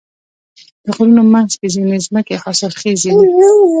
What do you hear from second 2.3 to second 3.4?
حاصلخیزې وي.